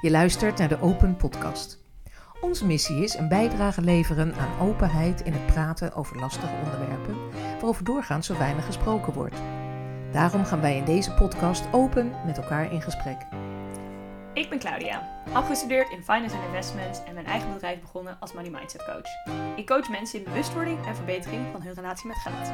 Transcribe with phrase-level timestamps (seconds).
[0.00, 1.78] Je luistert naar de Open Podcast.
[2.40, 7.84] Onze missie is een bijdrage leveren aan openheid in het praten over lastige onderwerpen, waarover
[7.84, 9.36] doorgaans zo weinig gesproken wordt.
[10.12, 13.16] Daarom gaan wij in deze podcast open met elkaar in gesprek.
[14.34, 18.50] Ik ben Claudia, afgestudeerd in Finance and Investments en mijn eigen bedrijf begonnen als Money
[18.50, 19.36] Mindset Coach.
[19.56, 22.52] Ik coach mensen in bewustwording en verbetering van hun relatie met geld.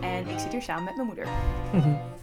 [0.00, 1.26] En ik zit hier samen met mijn moeder.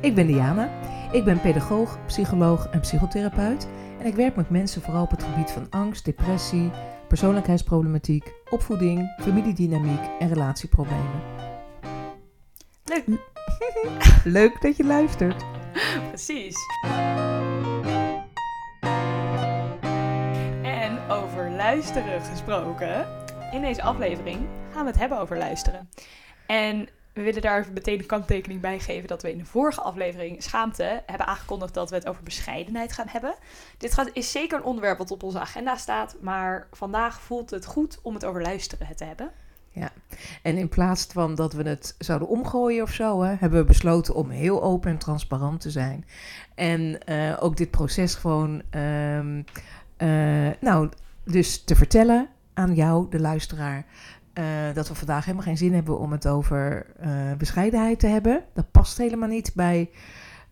[0.00, 0.70] Ik ben Diana.
[1.12, 3.68] Ik ben pedagoog, psycholoog en psychotherapeut.
[3.98, 6.70] En ik werk met mensen vooral op het gebied van angst, depressie,
[7.08, 11.20] persoonlijkheidsproblematiek, opvoeding, familiedynamiek en relatieproblemen.
[12.84, 13.04] Leuk.
[14.38, 15.44] Leuk dat je luistert.
[16.08, 16.56] Precies.
[20.62, 23.06] En over luisteren gesproken.
[23.52, 24.38] In deze aflevering
[24.72, 25.88] gaan we het hebben over luisteren.
[26.46, 29.80] En we willen daar even meteen een kanttekening bij geven dat we in de vorige
[29.80, 33.34] aflevering Schaamte hebben aangekondigd dat we het over bescheidenheid gaan hebben.
[33.78, 37.66] Dit gaat, is zeker een onderwerp wat op onze agenda staat, maar vandaag voelt het
[37.66, 39.30] goed om het over luisteren te hebben.
[39.70, 39.90] Ja,
[40.42, 44.14] en in plaats van dat we het zouden omgooien of zo, hè, hebben we besloten
[44.14, 46.04] om heel open en transparant te zijn.
[46.54, 49.42] En eh, ook dit proces gewoon, ehm,
[49.96, 50.88] eh, nou,
[51.24, 53.84] dus te vertellen aan jou, de luisteraar,
[54.36, 58.44] eh, dat we vandaag helemaal geen zin hebben om het over eh, bescheidenheid te hebben.
[58.54, 59.90] Dat past helemaal niet bij.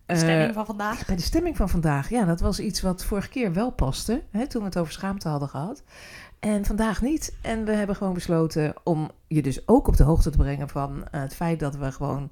[0.05, 1.05] De eh, stemming van vandaag.
[1.05, 2.09] bij de stemming van vandaag.
[2.09, 4.21] Ja, dat was iets wat vorige keer wel paste.
[4.31, 5.83] Hè, toen we het over schaamte hadden gehad.
[6.39, 7.37] En vandaag niet.
[7.41, 11.07] En we hebben gewoon besloten om je dus ook op de hoogte te brengen van
[11.11, 12.29] eh, het feit dat we gewoon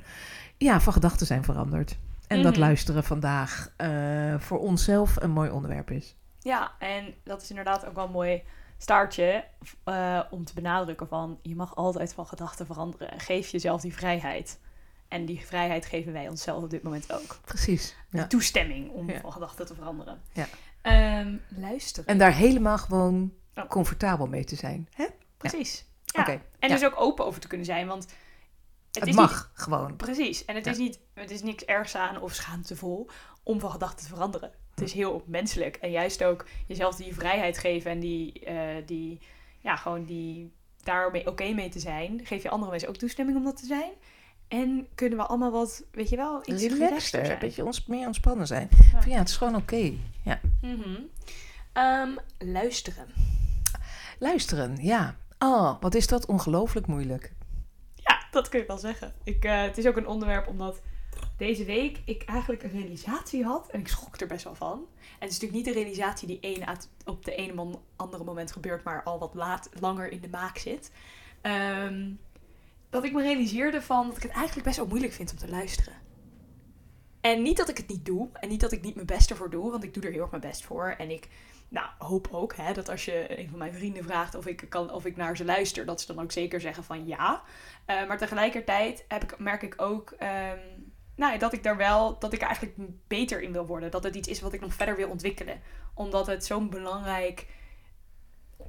[0.58, 1.98] ja, van gedachten zijn veranderd.
[2.28, 2.62] En dat Mhm.
[2.62, 3.90] luisteren vandaag eh,
[4.38, 6.16] voor onszelf een mooi onderwerp is.
[6.40, 8.44] Ja, en dat is inderdaad ook wel mooi
[8.84, 9.45] staartje
[9.84, 13.12] eh, om te benadrukken van je mag altijd van gedachten veranderen.
[13.12, 14.59] En geef jezelf die vrijheid.
[15.08, 17.40] En die vrijheid geven wij onszelf op dit moment ook.
[17.45, 17.95] Precies.
[18.09, 18.28] De Ja.
[18.28, 19.20] toestemming om Ja.
[19.20, 20.22] van gedachten te veranderen.
[20.34, 20.45] Ja.
[20.81, 22.08] Ehm, luisteren.
[22.09, 23.67] En daar helemaal gewoon Oh.
[23.70, 24.90] comfortabel mee te zijn.
[24.94, 25.06] Hè?
[25.38, 25.86] Precies.
[26.06, 26.22] Ja.
[26.22, 26.42] Oké.
[26.59, 27.88] En dus ook open over te kunnen zijn.
[27.88, 28.16] Want het,
[28.96, 29.96] Het, is mag gewoon.
[29.96, 30.46] Precies.
[30.46, 33.09] En het is niet, het is niks ergs aan of schaamtevol
[33.44, 34.52] om van gedachten te veranderen.
[34.75, 35.75] Het is heel menselijk.
[35.75, 39.19] En juist ook jezelf die vrijheid geven en die, eh, die
[39.59, 40.51] ja, gewoon die
[40.84, 42.22] daarmee oké mee te zijn.
[42.23, 43.91] Geef je andere mensen ook toestemming om dat te zijn.
[44.47, 48.47] En kunnen we allemaal wat, weet je wel, iets relaxter een beetje ons, meer ontspannen
[48.47, 48.67] zijn.
[48.91, 49.01] Ja.
[49.01, 49.94] Van, ja, het is gewoon oké.
[50.23, 50.39] Ja.
[50.61, 51.00] Mhm.
[51.73, 53.07] Ehm, luisteren.
[54.19, 55.16] Luisteren, ja.
[55.40, 57.34] Oh, wat is dat ongelooflijk moeilijk.
[57.95, 59.13] Ja, dat kun je wel zeggen.
[59.23, 60.81] Ik, eh, het is ook een onderwerp omdat
[61.38, 63.70] deze week ik eigenlijk een realisatie had.
[63.70, 64.88] En ik schrok er best wel van.
[65.00, 66.58] En het is natuurlijk niet de realisatie die
[67.06, 70.58] op de ene man, andere moment gebeurt, maar al wat laat, langer in de maak
[70.58, 70.92] zit.
[71.42, 72.12] Ehm,
[72.90, 75.50] dat ik me realiseerde van dat ik het eigenlijk best wel moeilijk vind om te
[75.50, 75.94] luisteren.
[77.22, 78.30] En niet dat ik het niet doe.
[78.34, 79.72] En niet dat ik niet mijn best ervoor doe.
[79.72, 80.96] Want ik doe er heel erg mijn best voor.
[80.98, 81.28] En ik
[81.74, 84.92] nou, hoop ook hè, dat als je een van mijn vrienden vraagt of ik, kan,
[84.92, 87.44] of ik naar ze luister, dat ze dan ook zeker zeggen van ja.
[87.88, 90.72] Uh, maar tegelijkertijd heb ik, merk ik ook um,
[91.16, 93.91] nou, dat ik daar wel, dat ik er eigenlijk beter in wil worden.
[93.91, 95.62] Dat het iets is wat ik nog verder wil ontwikkelen.
[95.94, 97.47] Omdat het zo'n belangrijk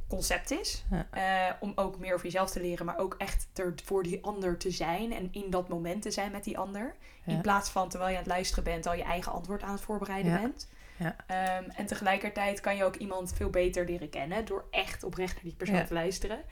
[0.09, 0.85] concept is.
[0.91, 1.07] Ja.
[1.51, 4.59] Uh, om ook meer over jezelf te leren, maar ook echt er voor die ander
[4.59, 5.13] te zijn.
[5.13, 6.95] En in dat moment te zijn met die ander.
[7.25, 7.33] Ja.
[7.33, 9.81] In plaats van terwijl je aan het luisteren bent, al je eigen antwoord aan het
[9.81, 10.41] voorbereiden ja.
[10.41, 10.69] bent.
[10.99, 11.17] Ja.
[11.59, 15.43] Um, en tegelijkertijd kan je ook iemand veel beter leren kennen door echt oprecht naar
[15.43, 16.43] die persoon te luisteren.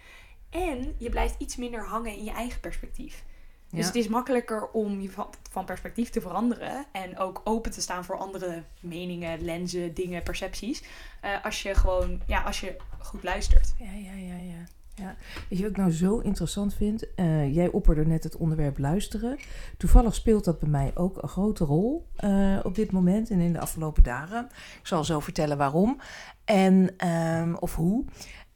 [0.51, 3.25] En je blijft iets minder hangen in je eigen perspectief.
[3.73, 3.87] Dus Ja.
[3.87, 8.05] het is makkelijker om je van, van perspectief te veranderen en ook open te staan
[8.05, 10.83] voor andere meningen, lenzen, dingen, percepties.
[11.25, 13.75] Uh, als je gewoon, ja, als je goed luistert.
[13.79, 14.65] Ja, ja, ja, ja.
[14.95, 15.17] Ja.
[15.49, 17.05] Weet je wat ik nou zo interessant vind?
[17.17, 19.39] Uh, jij opperde net het onderwerp luisteren.
[19.77, 23.53] Toevallig speelt dat bij mij ook een grote rol uh, op dit moment en in
[23.53, 24.49] de afgelopen dagen.
[24.81, 26.01] Ik zal zo vertellen waarom
[26.45, 28.05] en um, of hoe.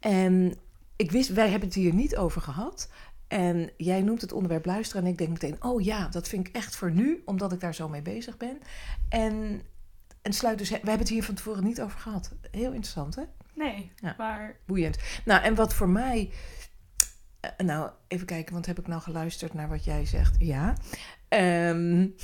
[0.00, 0.54] En
[0.96, 2.90] ik wist, wij hebben het hier niet over gehad.
[3.28, 6.56] En jij noemt het onderwerp luisteren en ik denk meteen, oh ja, dat vind ik
[6.56, 8.58] echt voor nu, omdat ik daar zo mee bezig ben.
[9.08, 9.62] En,
[10.22, 12.32] en sluit dus, we hebben het hier van tevoren niet over gehad.
[12.50, 13.22] Heel interessant, hè?
[13.54, 14.14] Nee, ja.
[14.18, 14.56] maar...
[14.66, 14.98] Boeiend.
[15.24, 16.30] Nou, en wat voor mij...
[17.60, 20.36] Uh, nou, even kijken, want heb ik nou geluisterd naar wat jij zegt?
[20.38, 20.74] Ja.
[21.28, 22.14] Um,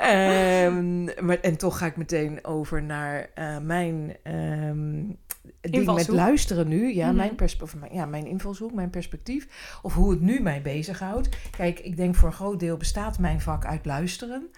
[0.00, 5.18] um, maar, en toch ga ik meteen over naar uh, mijn um,
[5.60, 6.94] ding met luisteren nu.
[6.94, 7.34] Ja, mm -hmm.
[7.36, 9.78] mijn, of, ja, mijn invalshoek, mijn perspectief.
[9.82, 11.28] Of hoe het nu mij bezighoudt.
[11.50, 14.50] Kijk, ik denk voor een groot deel bestaat mijn vak uit luisteren.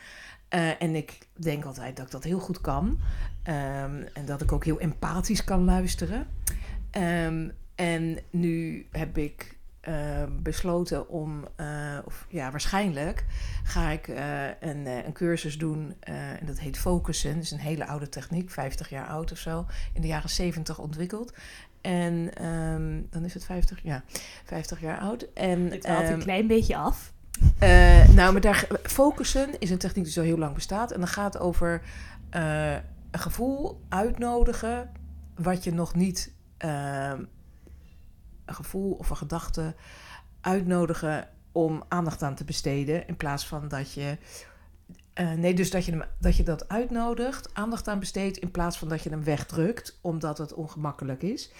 [0.54, 2.86] Uh, en ik denk altijd dat ik dat heel goed kan.
[2.86, 6.26] Um, en dat ik ook heel empathisch kan luisteren.
[7.26, 9.53] Um, en nu heb ik
[9.84, 11.66] eh, besloten om, eh,
[12.04, 13.24] of ja, waarschijnlijk
[13.64, 15.94] ga ik eh, een, een cursus doen.
[16.00, 17.34] en dat heet focussen.
[17.34, 19.66] Dat is een hele oude techniek, 50 jaar oud of zo.
[19.92, 21.32] In de jaren 70 ontwikkeld.
[21.80, 24.02] En ehm, dan is het 50, ja,
[24.44, 25.26] 50 jaar oud.
[25.34, 27.12] En, haalt ehm, een klein beetje af.
[28.14, 30.92] nou, maar daar, focussen is een techniek die zo heel lang bestaat.
[30.92, 31.82] En dat gaat over
[32.30, 34.90] een gevoel uitnodigen
[35.34, 36.32] wat je nog niet...
[38.44, 39.74] een gevoel of een gedachte
[40.40, 43.06] uitnodigen om aandacht aan te besteden.
[43.06, 44.18] In plaats van dat je...
[45.12, 48.36] eh, nee, dus dat je, hem, dat je dat uitnodigt, aandacht aan besteedt...
[48.36, 51.52] in plaats van dat je hem wegdrukt, omdat het ongemakkelijk is.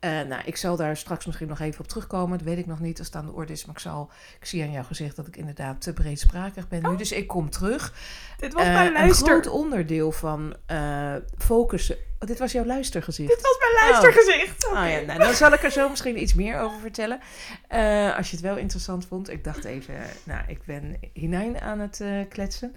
[0.00, 2.38] Eh, nou, ik zal daar straks misschien nog even op terugkomen.
[2.38, 3.64] Dat weet ik nog niet als het aan de orde is.
[3.64, 4.10] Maar ik, zal,
[4.40, 6.96] ik zie aan jouw gezicht dat ik inderdaad te breedsprakig ben nu.
[6.96, 7.92] Dus ik kom terug.
[8.38, 9.26] Dit was Eh, mijn een luister.
[9.26, 11.96] groot onderdeel van eh, focussen.
[12.18, 13.28] Oh, dit was jouw luistergezicht.
[13.28, 14.66] Dit was mijn luistergezicht.
[14.66, 17.20] Oh ja, nou, dan zal ik er zo misschien iets meer over vertellen.
[17.68, 19.30] Eh, als je het wel interessant vond.
[19.30, 19.94] Ik dacht even,
[20.24, 22.76] nou, ik ben hinein aan het eh, kletsen.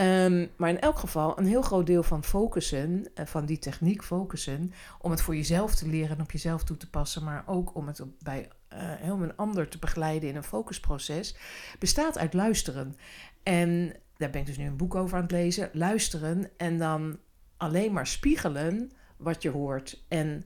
[0.00, 4.02] Ehm, maar in elk geval, een heel groot deel van focussen, eh, van die techniek
[4.02, 7.74] focussen, om het voor jezelf te leren en op jezelf toe te passen, maar ook
[7.74, 11.36] om het bij eh, helemaal een ander te begeleiden in een focusproces,
[11.78, 12.96] bestaat uit luisteren.
[13.42, 15.70] En daar ben ik dus nu een boek over aan het lezen.
[15.72, 17.18] Luisteren en dan
[17.56, 20.44] alleen maar spiegelen wat je hoort en,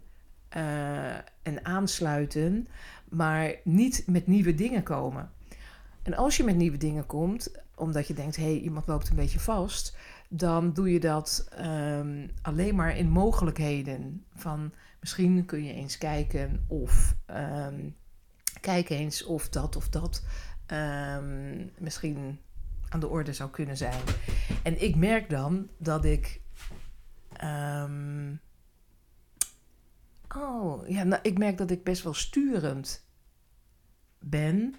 [0.49, 2.69] eh, en aansluiten,
[3.09, 5.33] maar niet met nieuwe dingen komen.
[6.05, 9.17] En als je met nieuwe dingen komt, omdat je denkt, hé, hey, iemand loopt een
[9.17, 9.97] beetje vast,
[10.29, 14.25] dan doe je dat ehm, alleen maar in mogelijkheden.
[14.35, 17.89] Van misschien kun je eens kijken of ehm,
[18.61, 20.25] kijk eens of dat of dat
[20.67, 22.39] ehm, misschien
[22.89, 24.01] aan de orde zou kunnen zijn.
[24.63, 26.41] En ik merk dan dat ik.
[30.37, 33.07] oh, ja, nou, ik merk dat ik best wel sturend
[34.19, 34.75] ben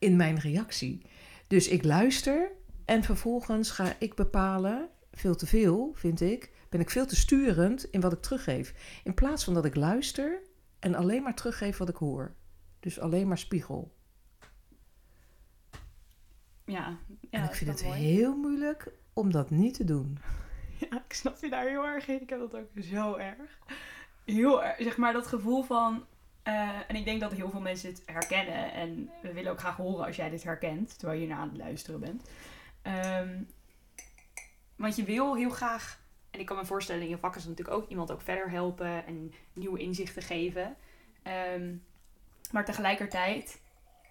[0.00, 1.02] in mijn reactie.
[1.46, 2.52] Dus ik luister
[2.84, 7.84] en vervolgens ga ik bepalen, veel te veel vind ik, ben ik veel te sturend
[7.84, 9.00] in wat ik teruggeef.
[9.04, 10.42] In plaats van dat ik luister
[10.78, 12.34] en alleen maar teruggeef wat ik hoor.
[12.80, 13.94] Dus alleen maar spiegel.
[16.64, 18.00] Ja, ja en ik vind het mooi.
[18.00, 20.18] heel moeilijk om dat niet te doen.
[20.90, 22.22] Ja, ik snap je daar heel erg in.
[22.22, 23.58] Ik heb dat ook zo erg.
[24.24, 26.04] Heel erg, zeg maar, dat gevoel van...
[26.42, 28.72] eh, en ik denk dat heel veel mensen het herkennen.
[28.72, 30.98] En we willen ook graag horen als jij dit herkent.
[30.98, 32.28] Terwijl je naar aan het luisteren bent.
[32.82, 33.42] Ehm,
[34.76, 35.98] want je wil heel graag...
[36.30, 39.06] En ik kan me voorstellen, in je vak is natuurlijk ook iemand ook verder helpen.
[39.06, 40.76] En nieuwe inzichten geven.
[41.22, 41.74] Ehm,
[42.52, 43.60] maar tegelijkertijd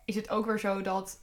[0.06, 1.22] is het ook weer zo dat...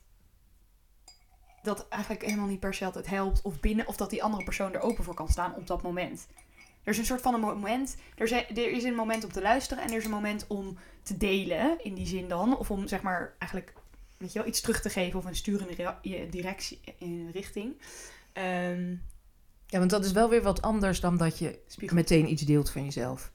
[1.62, 3.42] Dat eigenlijk helemaal niet per se altijd helpt.
[3.42, 6.26] Of binnen, of dat die andere persoon er open voor kan staan op dat moment.
[6.86, 7.96] Er is een soort van een moment.
[8.14, 10.78] Er, zijn, er is een moment om te luisteren en er is een moment om
[11.02, 11.84] te delen.
[11.84, 12.58] In die zin dan.
[12.58, 13.72] Of om zeg maar eigenlijk
[14.16, 15.94] weet je wel, iets terug te geven of een sturende
[16.30, 17.74] directie in richting.
[18.32, 18.90] Ehm,
[19.66, 21.96] Ja, want dat is wel weer wat anders dan dat je spiegel.
[21.96, 23.30] meteen iets deelt van jezelf.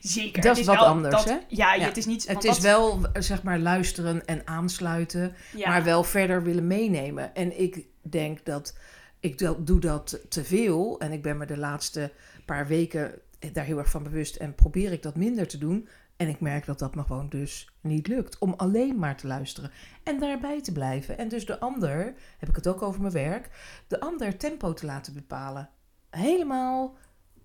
[0.00, 0.42] Zeker.
[0.42, 1.38] Dat is wat anders, dat- hè?
[1.48, 1.84] Ja, Ja.
[1.84, 2.26] het is niet...
[2.28, 7.34] Het is dat- wel, zeg maar, luisteren en aansluiten, ja, maar wel verder willen meenemen.
[7.34, 8.76] En ik denk dat
[9.20, 11.00] ik doe dat te veel.
[11.00, 12.12] En ik ben me de laatste
[12.54, 13.20] paar weken
[13.52, 15.88] daar heel erg van bewust en probeer ik dat minder te doen.
[16.16, 18.38] En ik merk dat dat me gewoon dus niet lukt.
[18.38, 19.70] Om alleen maar te luisteren
[20.02, 21.18] en daarbij te blijven.
[21.18, 23.50] En dus de ander, heb ik het ook over mijn werk,
[23.86, 25.68] de ander tempo te laten bepalen.
[26.10, 26.96] Helemaal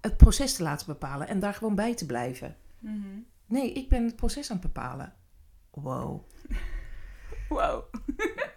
[0.02, 2.56] het proces te laten bepalen en daar gewoon bij te blijven.
[2.80, 3.20] Mhm.
[3.46, 5.14] Nee, ik ben het proces aan het bepalen.
[5.72, 6.22] Wow.
[7.50, 7.84] Wow.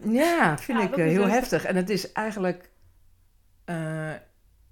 [0.05, 1.31] Ja, vind Ja, ik eh, heel heftig.
[1.31, 1.65] heftig.
[1.65, 2.71] En het is eigenlijk...
[3.65, 4.13] eh,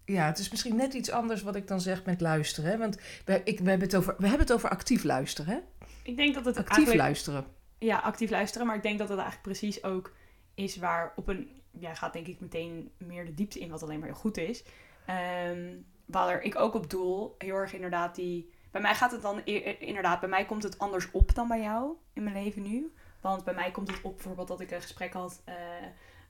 [0.05, 2.71] ja, het is misschien net iets anders wat ik dan zeg met luisteren.
[2.71, 2.79] Hè?
[2.79, 5.55] Want we, ik, we, hebben het over, we hebben het over actief luisteren.
[5.55, 5.87] Hè?
[6.03, 7.45] Ik denk dat het Actief luisteren.
[7.79, 8.67] Ja, actief luisteren.
[8.67, 10.13] Maar ik denk dat het eigenlijk precies ook
[10.55, 11.63] is waar op een...
[11.71, 14.65] Ja, gaat denk ik meteen meer de diepte in, wat alleen maar heel goed is.
[15.07, 15.69] Ehm
[16.05, 18.53] waar ik ook op doel, heel erg inderdaad die...
[18.71, 21.61] Bij mij gaat het dan i- inderdaad, bij mij komt het anders op dan bij
[21.61, 22.95] jou in mijn leven nu.
[23.21, 25.55] Want bij mij komt het op bijvoorbeeld dat ik een gesprek had eh,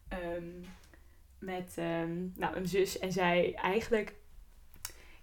[0.08, 0.44] ehm,
[1.44, 2.98] met ehm, nou, een zus.
[2.98, 4.14] En zij eigenlijk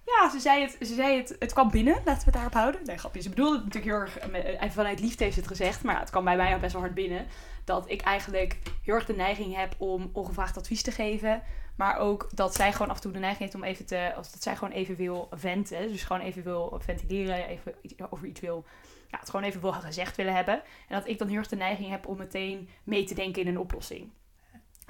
[0.06, 2.82] ja, ze zei het, ze zei het, het kwam binnen, laten we het daarop houden.
[2.86, 5.50] Nee, grapje, ze bedoelde het natuurlijk heel erg, eh, eh, vanuit liefde heeft ze het
[5.50, 7.28] gezegd, maar het kwam bij mij ook best wel hard binnen.
[7.66, 11.44] Dat ik eigenlijk heel erg de neiging heb om ongevraagd advies te geven.
[11.76, 14.32] Maar ook dat zij gewoon af en toe de neiging heeft om even te, als
[14.32, 15.88] dat zij gewoon even wil venten.
[15.88, 17.74] Dus gewoon even wil ventileren, even
[18.10, 18.66] over iets wil,
[19.08, 20.62] ja, het gewoon even wil gezegd willen hebben.
[20.88, 23.48] En dat ik dan heel erg de neiging heb om meteen mee te denken in
[23.48, 24.10] een oplossing.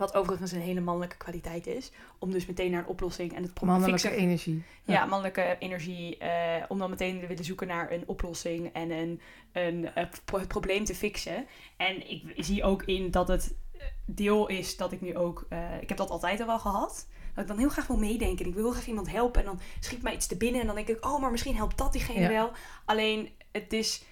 [0.01, 1.91] Wat overigens een hele mannelijke kwaliteit is.
[2.19, 4.23] Om dus meteen naar een oplossing en het probleem Mannelijke fixen.
[4.27, 4.63] energie.
[4.83, 6.17] Ja, mannelijke energie.
[6.17, 10.39] eh, om dan meteen te willen zoeken naar een oplossing en een, een, eh, pro-
[10.39, 11.45] het probleem te fixen.
[11.77, 15.45] En ik zie ook in dat het eh, deel is dat ik nu ook...
[15.49, 17.07] eh, ik heb dat altijd al wel gehad.
[17.33, 18.45] Dat ik dan heel graag wil meedenken.
[18.45, 19.39] Ik wil heel graag iemand helpen.
[19.41, 20.61] En dan schiet mij iets te binnen.
[20.61, 22.27] En dan denk ik, oh, maar misschien helpt dat diegene Ja.
[22.27, 22.51] wel.
[22.85, 24.03] Alleen, het is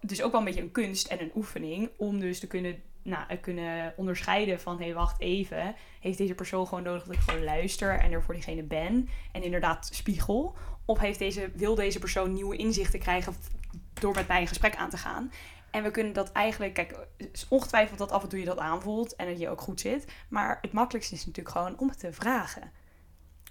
[0.00, 1.90] dus ook wel een beetje een kunst en een oefening.
[1.96, 4.78] Om dus te kunnen, nou, eh, kunnen onderscheiden van...
[4.78, 5.74] Hé, hey, wacht even.
[6.00, 9.08] Heeft deze persoon gewoon nodig dat ik gewoon luister en er voor diegene ben?
[9.32, 10.56] En inderdaad spiegel.
[10.84, 13.34] Of heeft deze, wil deze persoon nieuwe inzichten krijgen
[13.92, 15.32] door met mij een gesprek aan te gaan?
[15.70, 19.16] En we kunnen dat eigenlijk, kijk, is ongetwijfeld dat af en toe je dat aanvoelt
[19.16, 20.12] en dat je ook goed zit.
[20.28, 22.70] Maar het makkelijkste is natuurlijk gewoon om het te vragen.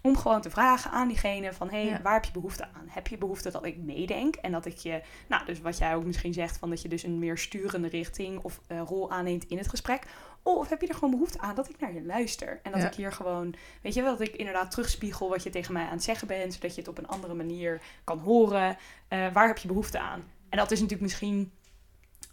[0.06, 2.02] Om gewoon te vragen aan diegene van, hé, hey, Ja.
[2.02, 2.86] waar heb je behoefte aan?
[2.88, 4.36] Heb je behoefte dat ik meedenk?
[4.36, 7.04] En dat ik je, nou, dus wat jij ook misschien zegt, van dat je dus
[7.04, 10.04] een meer sturende richting of eh, rol aanneemt in het gesprek.
[10.42, 12.60] Of heb je er gewoon behoefte aan dat ik naar je luister?
[12.64, 12.88] En dat Ja.
[12.88, 15.92] ik hier gewoon, weet je wel, dat ik inderdaad terugspiegel wat je tegen mij aan
[15.92, 18.78] het zeggen bent, zodat je het op een andere manier kan horen.
[19.08, 20.24] Eh, waar heb je behoefte aan?
[20.50, 21.52] En dat is natuurlijk misschien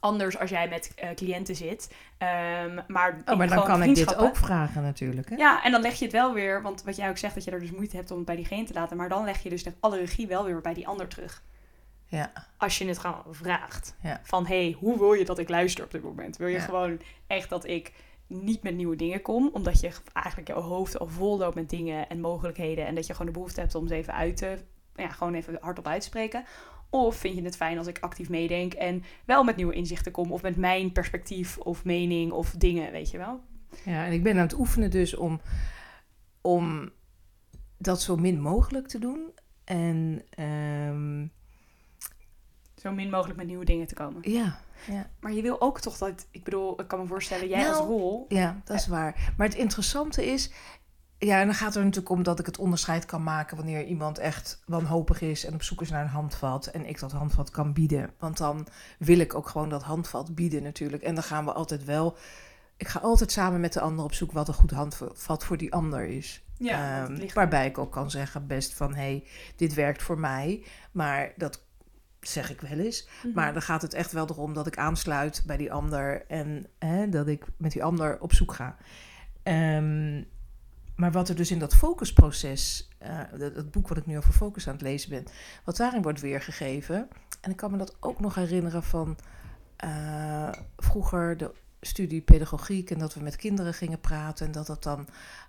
[0.00, 1.95] anders als jij met eh, cliënten zit.
[2.19, 5.30] Ehm, maar Oh, maar dan kan ik dit ook vragen natuurlijk.
[5.30, 5.37] Hè?
[5.37, 7.50] Ja, en dan leg je het wel weer, want wat jij ook zegt, dat je
[7.50, 8.97] er dus moeite hebt om het bij diegene te laten.
[8.97, 11.42] Maar dan leg je dus de alle regie wel weer bij die ander terug.
[12.07, 12.33] Ja.
[12.57, 13.97] Als je het gewoon vraagt.
[14.02, 14.21] Ja.
[14.23, 16.37] Van, hé, hey, hoe wil je dat ik luister op dit moment?
[16.37, 16.62] Wil je Ja.
[16.64, 17.92] gewoon echt dat ik
[18.26, 22.09] niet met nieuwe dingen kom, omdat je eigenlijk jouw hoofd al vol loopt met dingen
[22.09, 24.59] en mogelijkheden en dat je gewoon de behoefte hebt om ze even uit te,
[24.95, 26.45] ja, gewoon even hardop uit te spreken.
[26.90, 30.32] Of vind je het fijn als ik actief meedenk en wel met nieuwe inzichten kom
[30.32, 33.40] of met mijn perspectief of mening of dingen, weet je wel?
[33.85, 35.40] Ja, en ik ben aan het oefenen dus om,
[36.40, 36.90] om
[37.78, 39.30] dat zo min mogelijk te doen.
[39.64, 41.26] En ehm,
[42.76, 44.30] Zo min mogelijk met nieuwe dingen te komen.
[44.30, 47.59] ja, ja, Maar je wil ook toch dat, ik bedoel, ik kan me voorstellen, jij
[47.62, 48.25] Nou, als rol.
[48.28, 49.32] ja, dat is waar.
[49.37, 50.50] Maar het interessante is,
[51.20, 53.84] ja, en dan gaat het er natuurlijk om dat ik het onderscheid kan maken wanneer
[53.84, 57.50] iemand echt wanhopig is en op zoek is naar een handvat en ik dat handvat
[57.50, 58.10] kan bieden.
[58.18, 58.66] Want dan
[58.98, 61.02] wil ik ook gewoon dat handvat bieden natuurlijk.
[61.02, 62.16] En dan gaan we altijd wel,
[62.76, 65.72] ik ga altijd samen met de ander op zoek wat een goed handvat voor die
[65.72, 66.44] ander is.
[66.56, 69.24] Ja, Ehm, waarbij ik ook kan zeggen best van, hé, hey,
[69.56, 70.64] dit werkt voor mij.
[70.92, 71.62] Maar dat
[72.20, 73.08] zeg ik wel eens.
[73.22, 73.34] Mhm.
[73.34, 76.26] Maar dan gaat het echt wel erom dat ik aansluit bij die ander.
[76.26, 78.76] En hè, dat ik met die ander op zoek ga.
[79.42, 80.22] Ehm,
[81.00, 84.66] maar wat er dus in dat focusproces, het, het boek wat ik nu over focus
[84.66, 85.25] aan het lezen ben,
[85.64, 87.09] wat daarin wordt weergegeven.
[87.40, 89.19] En ik kan me dat ook nog herinneren van
[89.76, 94.83] eh, vroeger de studie pedagogiek en dat we met kinderen gingen praten en dat dat
[94.83, 95.09] dan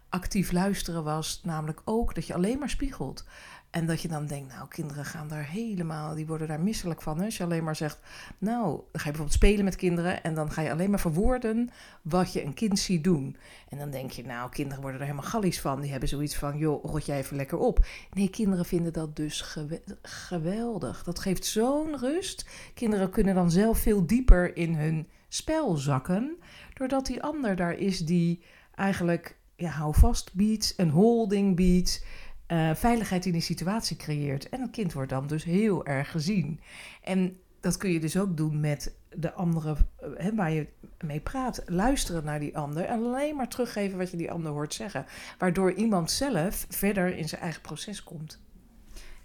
[0.09, 3.25] actief luisteren was, namelijk ook dat je alleen maar spiegelt.
[3.71, 7.19] En dat je dan denkt, nou, kinderen gaan daar helemaal, die worden daar misselijk van.
[7.19, 7.99] Als je alleen maar zegt,
[8.37, 11.69] nou, ga je bijvoorbeeld spelen met kinderen en dan ga je alleen maar verwoorden
[12.01, 13.35] wat je een kind ziet doen.
[13.69, 15.81] En dan denk je, nou, kinderen worden er helemaal gallies van.
[15.81, 17.85] Die hebben zoiets van, joh, rot jij even lekker op.
[18.13, 21.03] Nee, kinderen vinden dat dus gewe- geweldig.
[21.03, 22.45] Dat geeft zo'n rust.
[22.73, 26.37] Kinderen kunnen dan zelf veel dieper in hun spel zakken,
[26.73, 28.43] doordat die ander daar is die
[28.75, 32.05] eigenlijk, ja, hou vast biedt, een holding biedt,
[32.51, 34.49] eh, veiligheid in die situatie creëert.
[34.49, 36.59] En een kind wordt dan dus heel erg gezien.
[37.01, 40.67] En dat kun je dus ook doen met de andere eh, hè, waar je
[41.05, 41.61] mee praat.
[41.65, 45.05] Luisteren naar die ander en alleen maar teruggeven wat je die ander hoort zeggen.
[45.37, 48.41] Waardoor iemand zelf verder in zijn eigen proces komt.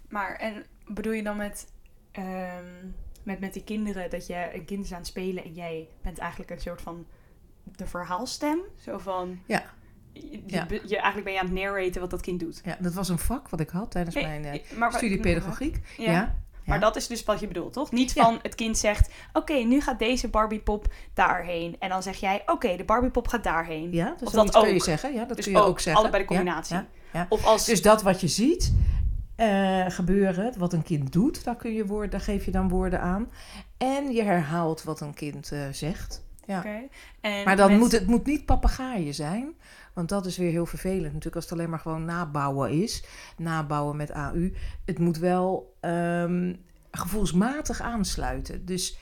[0.09, 1.67] Maar en bedoel je dan met,
[2.11, 2.65] ehm,
[3.23, 6.17] met, met die kinderen dat je een kind is aan het spelen en jij bent
[6.17, 7.05] eigenlijk een soort van
[7.75, 8.59] de verhaalstem?
[8.75, 9.39] Zo van.
[9.45, 9.75] Ja.
[10.31, 10.65] Je, Ja.
[10.69, 12.61] je, eigenlijk ben je aan het narraten wat dat kind doet.
[12.63, 15.79] Ja, dat was een vak wat ik had tijdens mijn eh, maar, studie pedagogiek.
[15.97, 16.11] Ja.
[16.11, 16.35] Ja.
[16.65, 17.91] Maar dat is dus wat je bedoelt, toch?
[17.91, 18.23] Niet Ja.
[18.23, 21.75] van het kind zegt: Oké, nu gaat deze Barbiepop daarheen.
[21.79, 23.91] En dan zeg jij: Oké, de Barbiepop gaat daarheen.
[23.91, 24.83] Ja, Of dus dat dat kun je ook.
[24.83, 25.13] zeggen.
[25.13, 26.01] Ja, dat dus kun je ook, zeggen.
[26.01, 26.77] allebei de combinatie.
[27.13, 27.25] ja.
[27.29, 27.65] Of als.
[27.65, 28.73] Dus dat wat je ziet
[29.35, 33.01] eh, gebeuren, wat een kind doet, daar, kun je woord, daar geef je dan woorden
[33.01, 33.31] aan.
[33.77, 36.25] En je herhaalt wat een kind eh, zegt.
[36.45, 36.57] Ja.
[36.57, 36.79] Oké.
[37.21, 39.53] En Maar dan met- moet het moet niet papegaaien zijn.
[39.97, 43.03] Want dat is weer heel vervelend natuurlijk als het alleen maar gewoon nabouwen is.
[43.37, 44.53] Nabouwen met AU.
[44.85, 46.55] Het moet wel ehm,
[46.91, 48.65] gevoelsmatig aansluiten.
[48.65, 48.97] Dus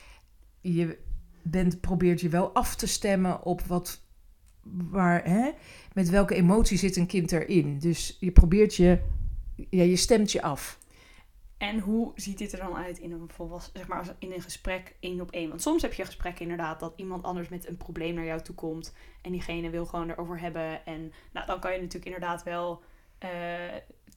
[0.60, 0.98] je
[1.42, 4.00] bent, probeert je wel af te stemmen op wat...
[4.62, 5.50] Waar, hè,
[5.92, 7.78] met welke emotie zit een kind erin.
[7.78, 8.98] Dus je probeert je...
[9.70, 10.78] Ja, je stemt je af.
[11.58, 14.96] En hoe ziet dit er dan uit in een volwassen, zeg maar, in een gesprek
[15.00, 15.48] één op één?
[15.48, 18.42] Want soms heb je een gesprek inderdaad dat iemand anders met een probleem naar jou
[18.42, 20.86] toe komt en diegene wil gewoon erover hebben.
[20.86, 22.82] En nou, dan kan je natuurlijk inderdaad wel
[23.18, 23.28] eh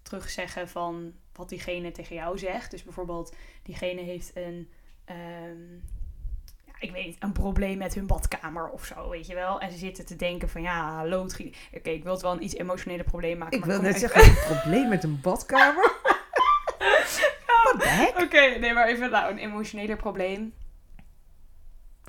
[0.10, 2.72] terugzeggen van wat diegene tegen jou zegt.
[2.72, 4.70] Dus bijvoorbeeld, diegene heeft een,
[5.06, 5.74] ehm,
[6.66, 9.60] ja, ik weet niet, een probleem met hun badkamer of zo, weet je wel.
[9.60, 11.62] En ze zitten te denken van, ja, loodgieter.
[11.74, 13.58] Oké, ik wil het wel een iets emotionele probleem maken.
[13.58, 15.98] Ik maar wil net zeggen, een probleem met een badkamer?
[17.78, 18.20] Heck?
[18.20, 20.54] Oké, nee, maar even nou, een emotioneler probleem.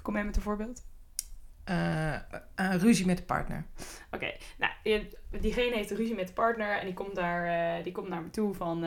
[0.02, 0.84] Kom jij met een voorbeeld?
[1.64, 2.16] Eh,
[2.54, 3.66] een ruzie met de partner.
[4.10, 4.72] Oké, nou,
[5.40, 8.22] diegene heeft een ruzie met de partner en die komt, daar, eh, die komt naar
[8.22, 8.84] me toe van...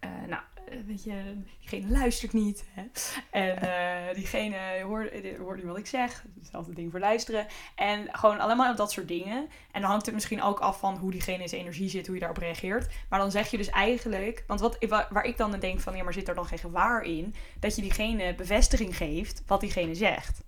[0.00, 2.64] eh, nou, eh, weet je, diegene luistert niet.
[2.70, 2.82] Hè?
[3.30, 6.24] En eh, diegene hoort, hoort niet wat ik zeg.
[6.38, 7.46] Hetzelfde ding voor luisteren.
[7.74, 9.48] En gewoon allemaal dat soort dingen.
[9.72, 12.14] En dan hangt het misschien ook af van hoe diegene in zijn energie zit, hoe
[12.14, 12.94] je daarop reageert.
[13.08, 14.44] Maar dan zeg je dus eigenlijk...
[14.46, 17.02] Want wat, wa- waar ik dan denk van, ja, maar zit er dan geen gevaar
[17.02, 17.34] in?
[17.58, 20.42] Dat je diegene bevestiging geeft wat diegene zegt.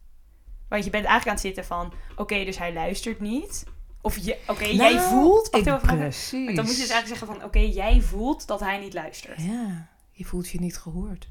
[0.68, 1.92] Want je bent eigenlijk aan het zitten van...
[2.16, 3.64] Oké, dus hij luistert niet.
[4.02, 5.48] Of je, oké, jij Nou, voelt...
[5.50, 6.44] Wacht ik- precies.
[6.44, 7.44] Maar dan moet je dus eigenlijk zeggen van...
[7.44, 9.42] Oké, jij voelt dat hij niet luistert.
[9.42, 11.28] Ja, je voelt je niet gehoord.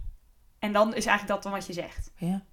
[0.59, 2.11] En dan is eigenlijk dat dan wat je zegt.
[2.15, 2.43] Ja.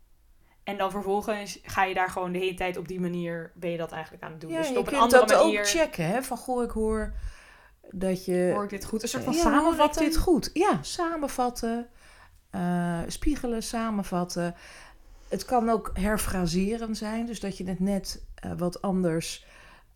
[0.64, 3.52] En dan vervolgens ga je daar gewoon de hele tijd op die manier...
[3.54, 4.50] Ben je dat eigenlijk aan het doen.
[4.50, 5.60] Ja, dus je op een kunt andere dat manier...
[5.60, 6.22] ook checken, hè?
[6.22, 7.14] Van, goh, ik hoor
[7.90, 8.50] dat je...
[8.54, 9.02] Hoor ik dit goed?
[9.02, 10.04] Een soort van ja, samenvatten.
[10.04, 10.50] dit goed?
[10.52, 11.88] Ja, samenvatten.
[12.50, 14.54] eh, spiegelen, samenvatten.
[15.28, 17.26] Het kan ook herfraseren zijn.
[17.26, 19.46] Dus dat je het net eh, wat anders...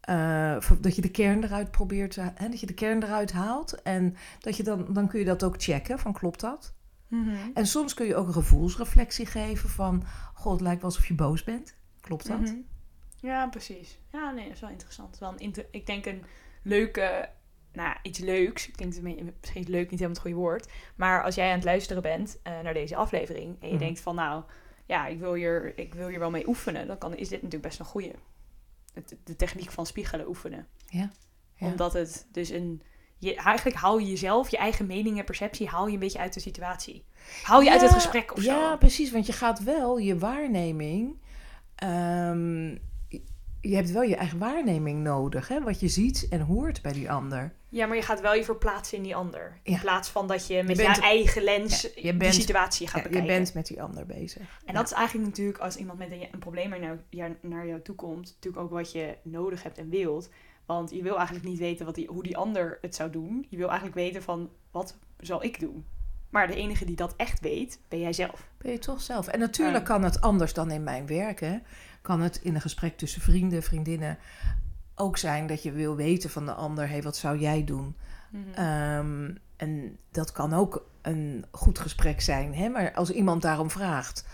[0.02, 2.20] eh, dat je de kern eruit probeert te...
[2.34, 3.82] Hè, dat je de kern eruit haalt.
[3.82, 5.98] En dat je dan, dan kun je dat ook checken.
[5.98, 6.74] Van klopt dat?
[7.08, 7.36] Mhm.
[7.54, 10.04] En soms kun je ook een gevoelsreflectie geven van...
[10.34, 11.76] Goh, het lijkt wel alsof je boos bent.
[12.00, 12.40] Klopt dat?
[12.40, 12.54] Mhm.
[13.16, 13.98] Ja, precies.
[14.12, 15.18] Ja, nee, dat is wel interessant.
[15.18, 16.24] Wel een inter- ik denk een
[16.62, 17.28] leuke,
[17.72, 18.68] nou iets leuks.
[18.68, 20.68] Ik denk misschien is leuk niet helemaal het goede woord.
[20.96, 23.82] Maar als jij aan het luisteren bent eh, naar deze aflevering en je Mhm.
[23.82, 24.42] denkt van nou,
[24.86, 27.68] ja, ik wil, hier, ik wil hier wel mee oefenen, dan kan, is dit natuurlijk
[27.68, 28.12] best een goede.
[28.94, 30.66] De, de techniek van spiegelen oefenen.
[30.86, 31.10] Ja.
[31.54, 31.66] Ja.
[31.66, 32.82] Omdat het dus een.
[33.18, 36.34] Je, eigenlijk haal je jezelf, je eigen mening en perceptie, haal je een beetje uit
[36.34, 37.04] de situatie.
[37.42, 38.50] Haal je uit het gesprek of zo.
[38.50, 39.10] Ja, precies.
[39.10, 41.20] Want je gaat wel je waarneming.
[41.74, 42.76] ehm,
[43.62, 45.48] je hebt wel je eigen waarneming nodig.
[45.48, 45.60] Hè?
[45.62, 47.52] Wat je ziet en hoort bij die ander.
[47.68, 49.58] Ja, maar je gaat wel je verplaatsen in die ander.
[49.62, 49.78] In Ja.
[49.80, 53.08] plaats van dat je met Je eigen lens Ja, je bent- situatie gaat Ja, je
[53.08, 53.36] bekijken.
[53.36, 54.60] bent met die ander bezig.
[54.64, 57.80] En dat is eigenlijk natuurlijk als iemand met een, een probleem naar, jou- naar jou
[57.82, 60.28] toe komt, natuurlijk ook wat je nodig hebt en wilt.
[60.66, 63.46] Want je wil eigenlijk niet weten wat die, hoe die ander het zou doen.
[63.48, 65.84] Je wil eigenlijk weten van wat zal ik doen.
[66.30, 68.48] Maar de enige die dat echt weet, ben jij zelf.
[68.58, 69.26] Ben je toch zelf.
[69.28, 71.40] En natuurlijk kan het anders dan in mijn werk.
[71.40, 71.58] Hè?
[72.02, 74.18] Kan het in een gesprek tussen vrienden, vriendinnen
[74.94, 77.96] ook zijn dat je wil weten van de ander: hé, hey, wat zou jij doen?
[78.54, 82.54] Ehm, en dat kan ook een goed gesprek zijn.
[82.54, 82.68] Hè?
[82.68, 84.26] Maar als iemand daarom vraagt,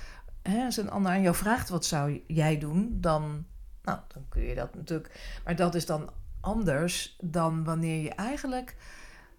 [0.42, 2.98] hè, als een ander aan jou vraagt: wat zou jij doen?
[3.00, 3.46] Dan,
[3.82, 5.40] nou, dan kun je dat natuurlijk.
[5.44, 8.76] Maar dat is dan anders dan wanneer je eigenlijk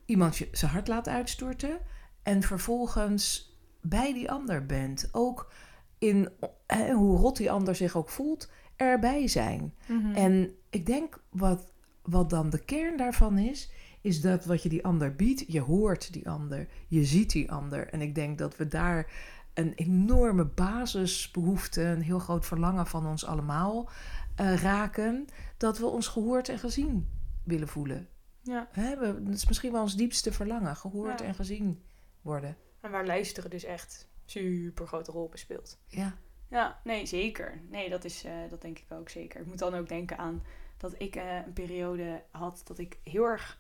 [0.06, 1.78] iemand je zijn hart laat uitstorten
[2.24, 5.10] en vervolgens bij die ander bent.
[5.12, 5.52] Ook
[6.00, 6.30] in
[6.68, 9.74] hè, hoe rot die ander zich ook voelt, erbij zijn.
[9.88, 10.14] Mhm.
[10.16, 14.86] En ik denk wat, wat dan de kern daarvan is, is dat wat je die
[14.86, 17.88] ander biedt, je hoort die ander, je ziet die ander.
[17.88, 19.12] En ik denk dat we daar
[19.54, 23.90] een enorme basisbehoefte, een heel groot verlangen van ons allemaal
[24.36, 25.26] eh, raken,
[25.58, 27.10] dat we ons gehoord en gezien
[27.44, 28.08] willen voelen.
[28.42, 28.68] Ja.
[28.72, 31.26] Hè, we, dat is misschien wel ons diepste verlangen, gehoord Ja.
[31.26, 31.82] en gezien
[32.22, 32.56] worden.
[32.82, 35.78] En waar luisteren dus echt super grote rol bespeelt.
[35.88, 36.18] Ja,
[36.50, 37.62] Ja, nee, zeker.
[37.70, 39.40] Nee, dat, is, eh, dat denk ik ook zeker.
[39.40, 40.44] Ik moet dan ook denken aan
[40.78, 43.60] dat ik eh, een periode had dat ik heel erg...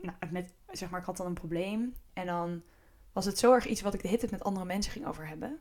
[0.00, 1.94] Nou, met, zeg maar, ik had dan een probleem.
[2.12, 2.62] En dan
[3.12, 5.58] was het zo erg iets wat ik de tijd met andere mensen ging over hebben.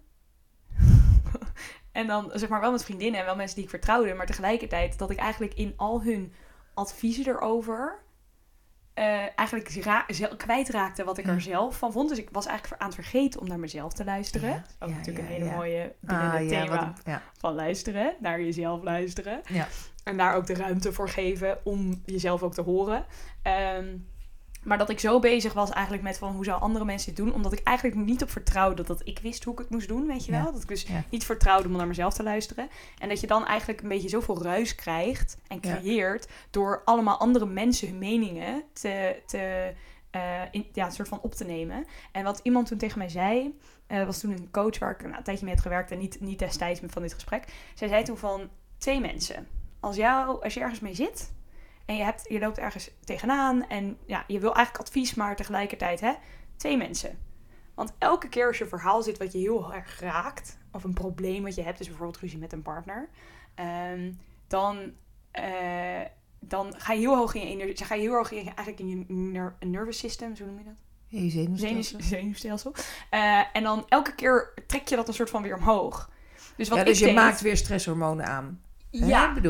[1.92, 4.14] en dan, zeg maar, wel met vriendinnen en wel mensen die ik vertrouwde.
[4.14, 6.34] Maar tegelijkertijd dat ik eigenlijk in al hun
[6.74, 8.04] adviezen erover...
[9.00, 11.32] eh, eigenlijk kwijtraakte wat ik Ja.
[11.32, 12.10] er zelf van vond.
[12.10, 14.50] Dus ik was eigenlijk aan het vergeten om naar mezelf te luisteren.
[14.50, 16.94] Ja, ook ja, natuurlijk een hele mooie binnen ah, het thema
[17.38, 19.42] van luisteren, naar jezelf luisteren.
[19.48, 19.68] Ja.
[20.04, 23.06] En daar ook de ruimte voor geven om jezelf ook te horen.
[23.42, 23.98] Ehm,
[24.70, 27.34] maar dat ik zo bezig was eigenlijk met van hoe zou andere mensen dit doen.
[27.34, 30.26] Omdat ik eigenlijk niet op vertrouwde dat ik wist hoe ik het moest doen, weet
[30.26, 30.44] je Ja.
[30.44, 30.52] wel.
[30.52, 31.04] Dat ik dus Ja.
[31.10, 32.70] niet vertrouwde om naar mezelf te luisteren.
[33.00, 35.78] En dat je dan eigenlijk een beetje zoveel ruis krijgt en Ja.
[35.78, 39.74] creëert door allemaal andere mensen hun meningen te, te
[40.12, 41.86] eh, in, ja, een soort van op te nemen.
[42.12, 45.16] En wat iemand toen tegen mij zei, eh, was toen een coach waar ik nou,
[45.18, 47.44] een tijdje mee had gewerkt en niet, niet destijds van dit gesprek.
[47.74, 49.48] Zij zei toen van twee mensen.
[49.80, 51.32] Als, jou, als je ergens mee zit
[51.90, 56.00] en je, hebt, je loopt ergens tegenaan en ja, je wil eigenlijk advies, maar tegelijkertijd
[56.00, 56.14] hè,
[56.58, 57.18] twee mensen.
[57.74, 60.94] Want elke keer als je een verhaal zit wat je heel erg raakt, of een
[60.94, 63.10] probleem wat je hebt, dus bijvoorbeeld ruzie met een partner,
[63.56, 64.12] ehm,
[64.48, 64.92] dan,
[65.32, 66.02] eh,
[66.40, 68.80] dan ga je heel hoog in je energie, ga je heel hoog in, je- eigenlijk
[68.80, 70.74] in je ner- nervous system, zo noem je dat?
[71.08, 72.00] Je zenuwstelsel.
[72.02, 72.74] Zenuw- zenuwstelsel.
[73.10, 76.10] Eh, en dan elke keer trek je dat een soort van weer omhoog.
[76.58, 78.62] Dus wat ja, dus je maakt weer stresshormonen aan.
[78.92, 79.08] Ja,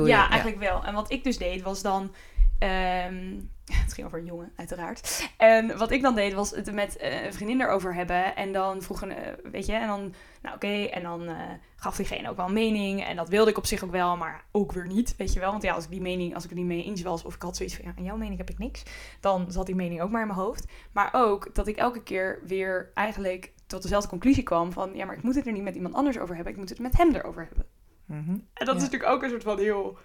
[0.08, 0.30] ja, Ja.
[0.30, 0.84] eigenlijk wel.
[0.86, 2.12] En wat ik dus deed was dan.
[2.60, 3.39] ehm,
[3.84, 5.30] het ging over een jongen, uiteraard.
[5.38, 8.36] En wat ik dan deed was het met eh, een vriendin erover hebben.
[8.36, 10.84] En dan vroegen, eh, weet je, en dan, nou oké.
[10.84, 11.36] en dan eh,
[11.75, 13.04] gaf diegene ook wel een mening.
[13.06, 15.52] En dat wilde ik op zich ook wel, maar ook weer niet, weet je wel.
[15.52, 17.41] Want ja, als ik die mening, als ik er niet mee eens was, of ik
[17.41, 18.84] had zoiets van, ja, aan jouw mening heb ik niks.
[19.19, 20.65] Dan zat die mening ook maar in mijn hoofd.
[20.91, 25.15] Maar ook dat ik elke keer weer eigenlijk tot dezelfde conclusie kwam van, ja, maar
[25.15, 26.54] ik moet het er niet met iemand anders over hebben.
[26.54, 27.65] Ik moet het met hem erover hebben.
[28.10, 28.30] Mhm.
[28.30, 28.76] En dat Ja.
[28.76, 29.98] is natuurlijk ook een soort van heel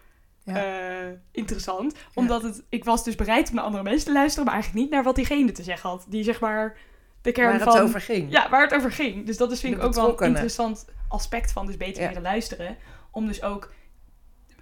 [0.44, 0.64] Ja.
[1.06, 1.94] eh, interessant.
[2.14, 4.92] Omdat het, ik was dus bereid om naar andere mensen te luisteren, maar eigenlijk niet
[4.92, 6.04] naar wat diegene te zeggen had.
[6.08, 6.76] Die zeg maar
[7.22, 7.82] de kern Waar het van...
[7.82, 8.32] over ging.
[8.32, 9.26] Ja, waar het over ging.
[9.26, 12.22] Dus dat is, vind De ik ook wel een interessant aspect van dus beter leren
[12.22, 12.76] luisteren.
[13.10, 13.72] Om dus ook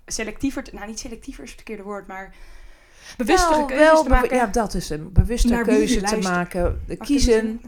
[0.06, 2.34] selectiever, te, nou niet selectiever is het verkeerde woord, maar
[3.16, 4.36] bewustere Wel- keuzes wel te maken.
[4.36, 6.82] Ja, dat is een bewuste keuze te maken.
[6.86, 7.60] De kiezen.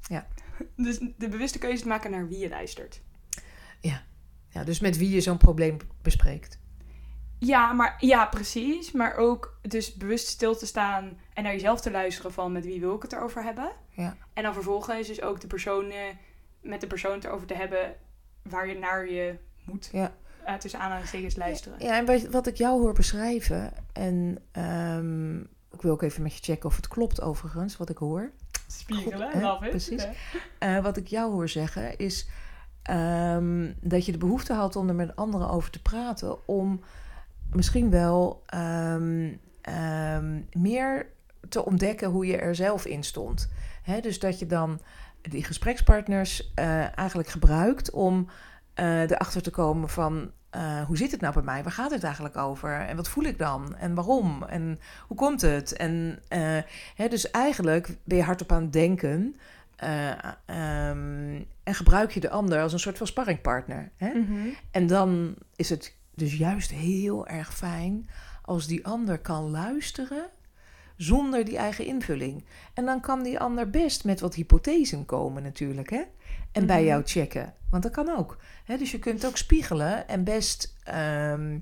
[0.00, 0.26] Ja.
[0.76, 3.00] Dus de bewuste keuze te maken naar wie je luistert.
[3.80, 4.02] Ja,
[4.64, 6.58] dus met wie je zo'n probleem bespreekt.
[7.38, 8.92] Ja, maar ja, precies.
[8.92, 12.80] Maar ook dus bewust stil te staan en naar jezelf te luisteren van met wie
[12.80, 13.70] wil ik het erover hebben.
[13.90, 14.16] Ja.
[14.32, 15.98] En dan vervolgens dus ook de persoon, eh,
[16.60, 17.94] met de persoon het erover te hebben
[18.42, 19.88] waar je naar je moet.
[19.92, 20.12] Ja.
[20.48, 21.78] Uh, tussen aanhalingstekens luisteren.
[21.78, 25.40] Ja, en wat- ik jou hoor beschrijven, en ehm,
[25.70, 28.30] ik wil ook even met je checken of het klopt overigens, wat ik hoor.
[28.66, 29.68] Spiegelen, hè?
[29.68, 30.02] Precies.
[30.02, 30.12] Ja.
[30.58, 32.28] Eh, wat ik jou hoor zeggen is
[32.86, 36.48] ehm, dat je de behoefte had om er met anderen over te praten.
[36.48, 36.80] Om
[37.52, 41.06] misschien wel ehm, ehm, meer
[41.48, 43.48] te ontdekken hoe je er zelf in stond.
[44.02, 44.80] Dus dat je dan
[45.22, 48.28] die gesprekspartners eh, eigenlijk gebruikt om
[48.74, 50.30] eh, erachter te komen van...
[50.50, 51.62] eh, hoe zit het nou bij mij?
[51.62, 52.80] Waar gaat het eigenlijk over?
[52.80, 53.76] En wat voel ik dan?
[53.76, 54.42] En waarom?
[54.42, 55.72] En hoe komt het?
[55.72, 56.18] En
[57.08, 59.36] dus eigenlijk ben je hardop aan het denken...
[59.76, 60.10] eh,
[60.46, 63.90] ehm, en gebruik je de ander als een soort van sparringpartner.
[63.96, 64.14] Hè?
[64.14, 64.48] Mhm.
[64.70, 68.08] En dan is het dus juist heel erg fijn
[68.42, 70.26] als die ander kan luisteren
[70.96, 72.44] zonder die eigen invulling.
[72.74, 76.02] En dan kan die ander best met wat hypothesen komen natuurlijk, hè?
[76.52, 76.86] En bij Mhm.
[76.86, 77.54] jou checken.
[77.70, 78.38] Want dat kan ook.
[78.64, 78.76] Hè?
[78.76, 81.58] Dus je kunt ook spiegelen en best ehm,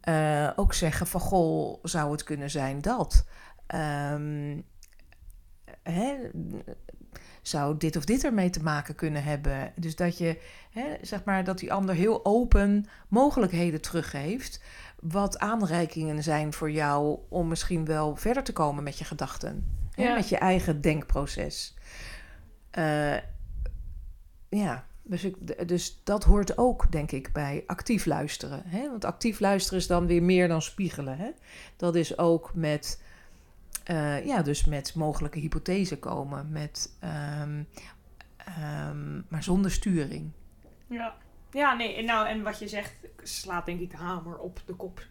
[0.00, 1.20] eh, ook zeggen van...
[1.20, 3.26] goh, zou het kunnen zijn dat...
[3.66, 4.60] Ehm,
[5.82, 6.14] hè,
[7.46, 9.72] zou dit of dit ermee te maken kunnen hebben.
[9.76, 14.62] Dus dat je, hè, zeg maar, dat die ander heel open mogelijkheden teruggeeft.
[15.00, 19.66] Wat aanreikingen zijn voor jou om misschien wel verder te komen met je gedachten.
[19.90, 20.14] Hè, Ja.
[20.14, 21.74] Met je eigen denkproces.
[22.70, 23.16] Eh,
[24.48, 28.62] ja, dus, ik, dus dat hoort ook, denk ik, bij actief luisteren.
[28.66, 28.90] Hè?
[28.90, 31.18] Want actief luisteren is dan weer meer dan spiegelen.
[31.18, 31.30] Hè?
[31.76, 33.02] Dat is ook met,
[33.84, 37.62] eh, ja, dus met mogelijke hypothesen komen, met, ehm,
[38.36, 40.30] ehm, maar zonder sturing.
[40.86, 41.14] Ja.
[41.50, 45.06] ja, nee, nou, en wat je zegt slaat denk ik de hamer op de kop.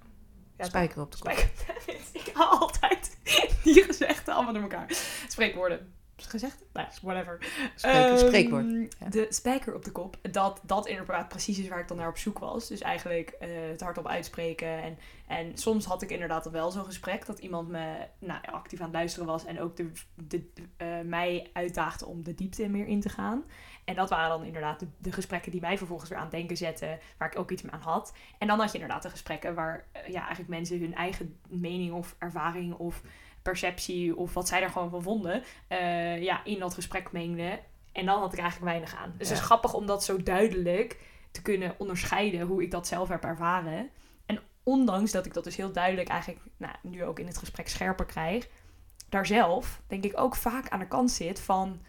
[0.58, 1.32] Ja, Spijker op de kop.
[1.32, 1.76] Spijker.
[2.22, 3.18] ik haal altijd
[3.64, 4.88] die gezegden allemaal door elkaar.
[5.28, 5.94] Spreekwoorden.
[6.26, 6.64] Gezegd?
[6.74, 7.38] Nee, whatever.
[7.76, 8.66] Spreek- Ehm, spreekwoord,
[9.00, 9.10] ja.
[9.10, 10.18] De spijker op de kop.
[10.32, 12.68] Dat, dat inderdaad precies is waar ik dan naar op zoek was.
[12.68, 14.82] Dus eigenlijk eh, het hardop uitspreken.
[14.84, 18.86] En, en soms had ik inderdaad wel zo'n gesprek dat iemand me nou, actief aan
[18.86, 19.46] het luisteren was.
[19.46, 19.92] En ook de,
[20.28, 20.44] de,
[20.78, 23.44] eh, mij uitdaagde om de diepte meer in te gaan.
[23.86, 26.58] En dat waren dan inderdaad de, de gesprekken die mij vervolgens weer aan het denken
[26.58, 27.00] zetten.
[27.18, 28.14] Waar ik ook iets mee aan had.
[28.38, 31.94] En dan had je inderdaad de gesprekken waar eh, ja, eigenlijk mensen hun eigen mening
[31.94, 33.02] of ervaring of
[33.44, 37.60] perceptie of wat zij er gewoon van vonden, eh, ja, in dat gesprek mengden.
[37.92, 39.14] En dan had ik eigenlijk weinig aan.
[39.18, 39.34] Dus Ja.
[39.34, 41.00] het is grappig om dat zo duidelijk
[41.32, 43.90] te kunnen onderscheiden hoe ik dat zelf heb ervaren.
[44.26, 47.68] En ondanks dat ik dat dus heel duidelijk eigenlijk nou, nu ook in het gesprek
[47.68, 48.48] scherper krijg,
[49.10, 51.82] daar zelf denk ik ook vaak aan de kant zit van.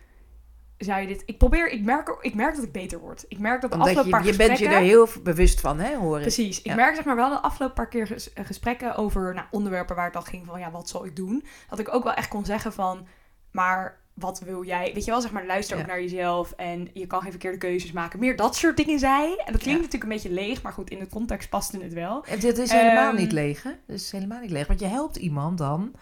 [0.85, 1.23] Zou je dit.
[1.27, 3.25] Ik probeer, ik merk, ik merk dat ik beter word.
[3.29, 5.97] Ik merk dat de Omdat afgelopen je, je bent je er heel bewust van, hè,
[5.97, 6.23] hoor ik.
[6.23, 6.59] Precies.
[6.59, 6.75] Ik Ja.
[6.75, 10.15] merk zeg maar wel de afgelopen paar keer ges- gesprekken over nou, onderwerpen waar het
[10.15, 11.45] dan ging van ja, wat zal ik doen?
[11.69, 13.07] Dat ik ook wel echt kon zeggen van,
[13.51, 14.91] maar wat wil jij?
[14.95, 17.93] Weet je wel, zeg maar, luister ook naar jezelf en je kan geen verkeerde keuzes
[17.93, 18.19] maken.
[18.19, 19.23] Meer dat soort dingen zei.
[19.29, 19.73] En dat klinkt Ja.
[19.87, 22.25] natuurlijk een beetje leeg, maar goed, in de context paste het wel.
[22.25, 23.71] En dit is helemaal Ehm, niet leeg, hè?
[23.87, 24.67] Dit is helemaal niet leeg.
[24.67, 25.93] Want je helpt iemand dan,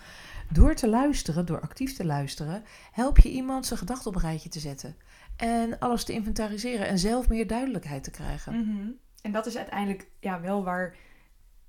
[0.52, 4.48] door te luisteren, door actief te luisteren, help je iemand zijn gedachten op een rijtje
[4.48, 4.96] te zetten.
[5.36, 8.54] En alles te inventariseren en zelf meer duidelijkheid te krijgen.
[8.58, 8.90] Mhm.
[9.22, 10.96] En dat is uiteindelijk ja, wel waar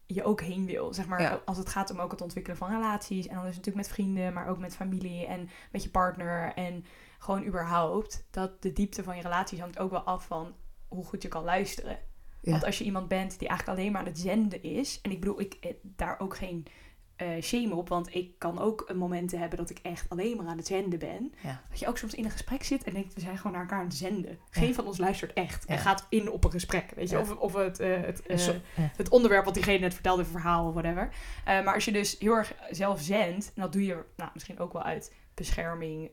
[0.06, 0.94] je ook heen wil.
[0.94, 1.42] Zeg maar, Ja.
[1.46, 3.28] als het gaat om ook het ontwikkelen van relaties.
[3.28, 6.54] En dan is het natuurlijk met vrienden, maar ook met familie en met je partner.
[6.54, 6.86] En
[7.18, 8.26] gewoon überhaupt.
[8.32, 10.54] Dat de diepte van je relaties hangt ook wel af van
[10.88, 11.98] hoe goed je kan luisteren.
[12.42, 12.52] Ja.
[12.52, 15.02] Want als je iemand bent die eigenlijk alleen maar aan het zenden is.
[15.02, 16.66] En ik bedoel, ik eh, daar ook geen
[17.16, 17.90] eh shame op.
[17.90, 21.34] Want ik kan ook momenten hebben dat ik echt alleen maar aan het zenden ben.
[21.42, 21.62] Ja.
[21.70, 23.80] Dat je ook soms in een gesprek zit en denkt, we zijn gewoon naar elkaar
[23.80, 24.40] aan het zenden.
[24.50, 24.74] Geen Ja.
[24.74, 25.66] van ons luistert echt.
[25.66, 25.82] En Ja.
[25.82, 26.92] gaat in op een gesprek.
[26.96, 30.68] Weet je, of, of het, eh, het, eh, het onderwerp wat diegene net vertelde, verhaal
[30.68, 31.10] of whatever.
[31.46, 34.74] Maar als je dus heel erg zelf zendt, en dat doe je nou, misschien ook
[34.74, 36.12] wel uit bescherming,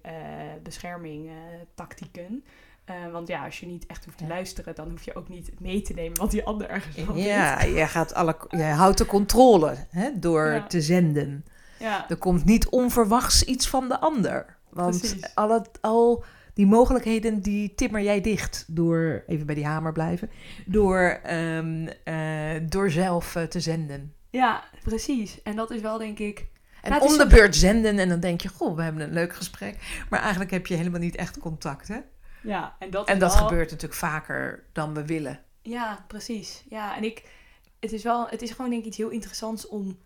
[0.63, 1.31] bescherming
[1.75, 2.45] tactieken.
[2.91, 4.31] Eh, want ja, als je niet echt hoeft te Ja.
[4.31, 7.65] luisteren, dan hoef je ook niet mee te nemen wat die ander ergens van Ja,
[7.67, 10.67] jij, gaat alle, jij houdt de controle hè, door Ja.
[10.67, 11.45] te zenden.
[11.79, 14.57] Ja, Er komt niet onverwachts iets van de ander.
[14.71, 15.35] Want Precies.
[15.35, 16.25] al, het, al
[16.55, 20.31] die mogelijkheden die timmer jij dicht door, even bij die hamer blijven,
[20.67, 24.15] door, ehm, eh, door zelf eh, te zenden.
[24.31, 25.43] ja, precies.
[25.43, 26.47] En dat is wel denk ik...
[26.83, 29.35] En Nou, om de beurt zenden en dan denk je, goh, we hebben een leuk
[29.35, 30.05] gesprek.
[30.11, 31.89] Maar eigenlijk heb je helemaal niet echt contact.
[31.89, 31.97] Hè?
[32.43, 35.41] Ja, en dat, En dat wel- gebeurt natuurlijk vaker dan we willen.
[35.63, 36.65] Ja, precies.
[36.69, 37.39] Ja, en ik...
[37.81, 39.99] Het is, wel, het is gewoon denk ik iets heel interessants om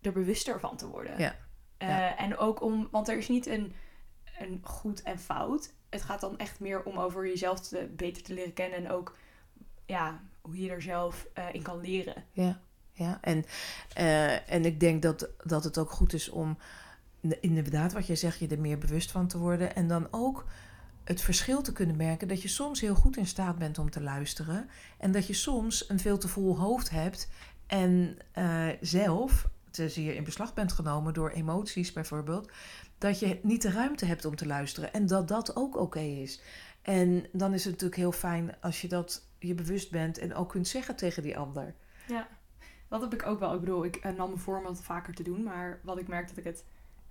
[0.00, 1.18] er bewuster van te worden.
[1.18, 1.36] Ja.
[1.76, 2.16] Eh, Ja.
[2.16, 2.88] En ook om...
[2.90, 3.72] Want er is niet een,
[4.38, 5.72] een goed en fout.
[5.90, 8.78] Het gaat dan echt meer om over jezelf te, beter te leren kennen.
[8.78, 9.16] En ook
[9.86, 12.24] ja, hoe je er zelf eh, in kan leren.
[12.32, 12.60] Ja,
[12.92, 13.18] ja.
[13.20, 13.44] En,
[13.94, 16.58] eh, en ik denk dat, dat het ook goed is om
[17.40, 19.74] inderdaad, wat je zegt, je er meer bewust van te worden.
[19.74, 20.44] En dan ook
[21.06, 24.02] het verschil te kunnen merken dat je soms heel goed in staat bent om te
[24.02, 24.68] luisteren.
[24.98, 27.30] En dat je soms een veel te vol hoofd hebt
[27.66, 32.50] en eh, zelf te zeer in beslag bent genomen door emoties bijvoorbeeld.
[32.98, 34.92] Dat je niet de ruimte hebt om te luisteren.
[34.92, 36.40] En dat dat ook oké is.
[36.82, 40.48] En dan is het natuurlijk heel fijn als je dat je bewust bent en ook
[40.48, 41.74] kunt zeggen tegen die ander.
[42.06, 42.28] Ja,
[42.88, 43.54] dat heb ik ook wel.
[43.54, 45.42] Ik bedoel, ik eh, nam me voor om dat vaker te doen.
[45.42, 46.64] Maar wat ik merk dat ik het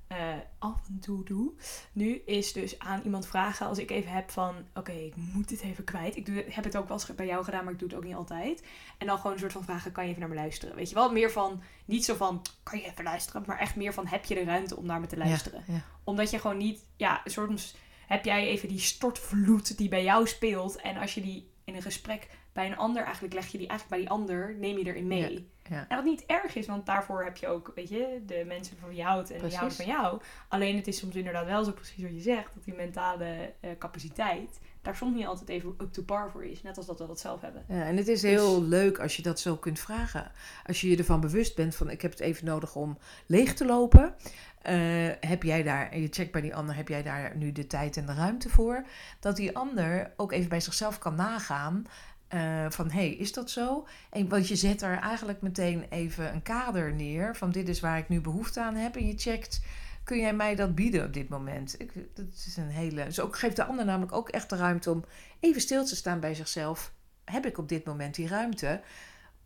[0.08, 1.52] eh, af en toe doe,
[1.92, 4.56] nu is dus aan iemand vragen als ik even heb van...
[4.74, 6.16] Oké, ik moet dit even kwijt.
[6.16, 8.04] Ik doe, heb het ook wel eens bij jou gedaan, maar ik doe het ook
[8.04, 8.64] niet altijd.
[8.98, 10.76] En dan gewoon een soort van vragen, kan je even naar me luisteren?
[10.76, 13.44] Weet je wel, meer van, niet zo van, kan je even luisteren?
[13.46, 15.64] Maar echt meer van, heb je de ruimte om naar me te luisteren?
[15.68, 15.84] Ja, ja.
[16.04, 17.76] Omdat je gewoon niet, ja, soms
[18.08, 20.76] heb jij even die stortvloed die bij jou speelt.
[20.76, 23.90] En als je die in een gesprek bij een ander, eigenlijk leg je die eigenlijk
[23.90, 25.34] bij die ander, neem je erin mee.
[25.34, 25.40] ja.
[25.70, 28.96] En wat niet erg is, want daarvoor heb je ook, weet je, de mensen van
[28.96, 30.22] je houdt en die houden van jou.
[30.48, 33.70] Alleen het is soms inderdaad wel zo precies wat je zegt, dat die mentale eh,
[33.78, 36.62] capaciteit daar soms niet altijd even up to par voor is.
[36.62, 37.64] Net als dat we dat zelf hebben.
[37.68, 40.32] Ja, en het is heel leuk als je dat zo kunt vragen.
[40.66, 43.66] Als je je ervan bewust bent van ik heb het even nodig om leeg te
[43.66, 44.16] lopen.
[44.62, 47.68] Eh, heb jij daar, en je checkt bij die ander, heb jij daar nu de
[47.68, 48.86] tijd en de ruimte voor?
[49.20, 51.86] Dat die ander ook even bij zichzelf kan nagaan.
[52.28, 53.88] Eh, van hé, hey, is dat zo?
[54.10, 57.36] En want je zet er eigenlijk meteen even een kader neer.
[57.36, 58.96] Van dit is waar ik nu behoefte aan heb.
[58.96, 59.62] En je checkt,
[60.04, 61.82] kun jij mij dat bieden op dit moment?
[61.82, 63.06] Ik, dat is een hele.
[63.06, 65.06] Dus ook geeft de ander namelijk ook echt de ruimte om
[65.40, 66.94] even stil te staan bij zichzelf.
[67.24, 68.82] Heb ik op dit moment die ruimte?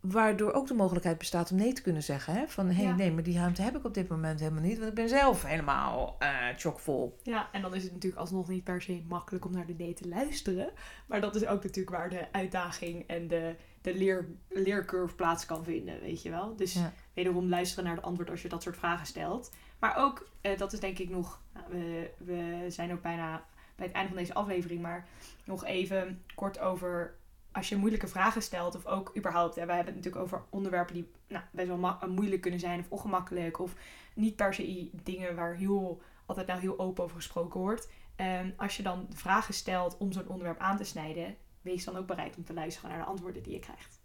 [0.00, 2.34] Waardoor ook de mogelijkheid bestaat om nee te kunnen zeggen.
[2.34, 2.48] Hè?
[2.48, 2.94] Van hé, hey, Ja.
[2.94, 4.76] nee, maar die ruimte heb ik op dit moment helemaal niet.
[4.78, 7.18] Want ik ben zelf helemaal eh chockvol.
[7.22, 9.94] Ja, en dan is het natuurlijk alsnog niet per se makkelijk om naar de nee
[9.94, 10.70] te luisteren.
[11.06, 15.64] Maar dat is ook natuurlijk waar de uitdaging en de, de leer, leercurve plaats kan
[15.64, 16.56] vinden, weet je wel.
[16.56, 16.92] Dus Ja.
[17.14, 19.50] wederom luisteren naar het antwoord als je dat soort vragen stelt.
[19.80, 23.44] Maar ook, eh, dat is denk ik nog, nou, we, we zijn ook bijna
[23.76, 25.06] bij het einde van deze aflevering, maar
[25.44, 27.14] nog even kort over
[27.52, 30.94] als je moeilijke vragen stelt, of ook überhaupt, hè, wij hebben het natuurlijk over onderwerpen
[30.94, 33.74] die nou, best wel moeilijk kunnen zijn of ongemakkelijk, of
[34.14, 37.90] niet per se dingen waar heel, altijd nou heel open over gesproken wordt.
[38.16, 42.06] En als je dan vragen stelt om zo'n onderwerp aan te snijden, wees dan ook
[42.06, 44.00] bereid om te luisteren naar de antwoorden die je krijgt.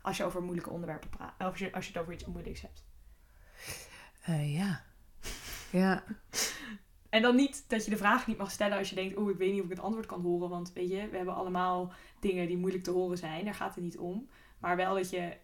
[0.00, 2.60] Als je over moeilijke onderwerpen praat, of als je, als je het over iets moeilijks
[2.60, 2.84] hebt.
[4.22, 4.82] Eh, ja.
[5.70, 6.04] Ja.
[7.10, 9.36] En dan niet dat je de vraag niet mag stellen als je denkt, oeh, ik
[9.36, 10.48] weet niet of ik het antwoord kan horen.
[10.48, 13.44] Want weet je, we hebben allemaal dingen die moeilijk te horen zijn.
[13.44, 14.28] Daar gaat het niet om.
[14.58, 15.36] Maar wel dat je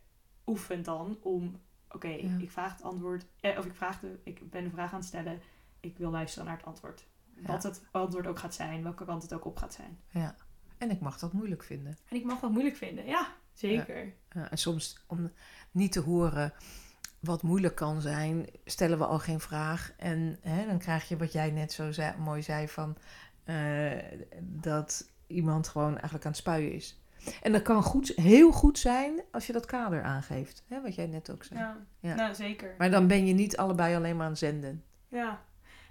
[0.47, 2.37] oefent dan om, oké, Ja.
[2.39, 5.09] ik vraag het antwoord, eh, of ik, vraag de, ik ben een vraag aan het
[5.09, 5.41] stellen.
[5.81, 7.07] Ik wil luisteren naar het antwoord.
[7.37, 7.47] Ja.
[7.47, 9.99] Wat het antwoord ook gaat zijn, welke kant het ook op gaat zijn.
[10.11, 10.37] ja.
[10.79, 11.97] En ik mag dat moeilijk vinden.
[12.09, 14.15] En ik mag dat moeilijk vinden, ja, zeker.
[14.33, 15.31] Ja, en soms om
[15.71, 16.53] niet te horen
[17.21, 19.93] wat moeilijk kan zijn, stellen we al geen vraag.
[19.97, 22.97] En hè, dan krijg je wat jij net zo zei- mooi zei van
[23.45, 23.91] eh,
[24.41, 27.01] dat iemand gewoon eigenlijk aan het spuien is.
[27.43, 30.65] En dat kan goed, heel goed zijn als je dat kader aangeeft.
[30.69, 31.61] Hè, wat jij net ook zei.
[31.61, 32.15] Ja, Ja.
[32.15, 32.75] nou zeker.
[32.79, 34.85] Maar dan ben je niet allebei alleen maar aan het zenden.
[35.09, 35.45] Ja.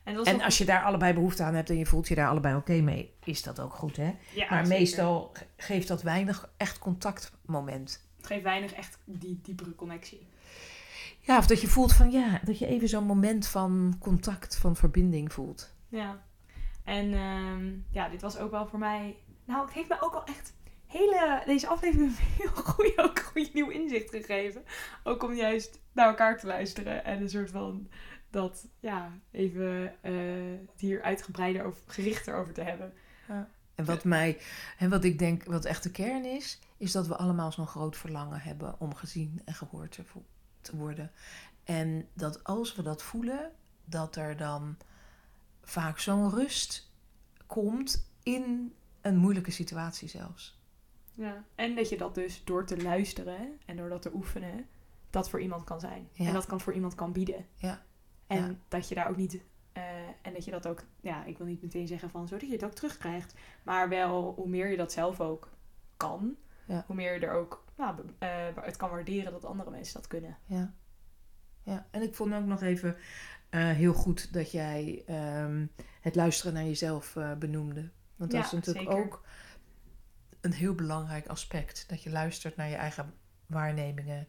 [0.04, 2.82] En, als je daar allebei behoefte aan hebt en je voelt je daar allebei oké
[2.82, 4.16] mee, is dat ook goed, hè?
[4.34, 4.80] ja, maar zeker.
[4.80, 8.08] meestal ge- geeft dat weinig echt contactmoment.
[8.18, 10.28] Het geeft weinig echt die diepere connectie.
[11.26, 14.76] Ja, of dat je voelt van ja, dat je even zo'n moment van contact, van
[14.76, 15.74] verbinding voelt.
[15.90, 16.24] Ja.
[16.84, 19.16] En ehm, ja, dit was ook wel voor mij...
[19.46, 20.54] Nou, het heeft me ook wel echt
[20.86, 24.64] hele, deze aflevering heel goede, ook goede nieuw inzicht gegeven.
[25.04, 27.90] Ook om juist naar elkaar te luisteren en een soort van
[28.30, 30.14] dat, ja, even eh,
[30.72, 32.94] het hier uitgebreider of gerichter over te hebben.
[33.76, 34.38] En wat mij,
[34.78, 37.98] en wat ik denk, wat echt de kern is, is dat we allemaal zo'n groot
[37.98, 40.26] verlangen hebben om gezien en gehoord te, vo-
[40.65, 41.12] te worden.
[41.63, 43.51] En dat als we dat voelen,
[43.86, 44.78] dat er dan
[45.63, 46.91] vaak zo'n rust
[47.47, 50.60] komt in een moeilijke situatie zelfs.
[51.12, 51.43] Ja.
[51.56, 54.67] En dat je dat dus door te luisteren en door dat te oefenen,
[55.10, 56.10] dat voor iemand kan zijn.
[56.12, 56.25] Ja.
[56.28, 57.45] En dat kan voor iemand kan bieden.
[57.56, 57.84] Ja.
[58.28, 58.56] En Ja.
[58.67, 59.84] dat je daar ook niet, eh,
[60.21, 62.63] en dat je dat ook, ja, ik wil niet meteen zeggen van zodat je het
[62.63, 63.34] ook terugkrijgt.
[63.63, 65.49] Maar wel, hoe meer je dat zelf ook
[65.97, 66.36] kan,
[66.67, 66.84] Ja.
[66.88, 70.38] hoe meer je er ook, nou, eh, het kan waarderen dat andere mensen dat kunnen.
[70.46, 70.74] Ja.
[71.64, 71.88] ja.
[71.92, 72.96] En ik vond ook nog even
[73.50, 75.66] eh, heel goed dat jij ehm,
[76.02, 77.92] het luisteren naar jezelf eh, benoemde.
[78.16, 79.04] Want dat Ja, is natuurlijk zeker.
[79.06, 79.26] ook
[80.42, 81.90] een heel belangrijk aspect.
[81.90, 83.14] Dat je luistert naar je eigen
[83.46, 84.28] waarnemingen,